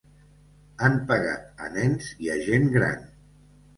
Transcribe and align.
Han 0.87 0.95
pegat 1.11 1.61
a 1.65 1.69
nens 1.75 2.09
i 2.25 2.33
a 2.37 2.39
gent 2.49 2.67
gran. 2.79 3.09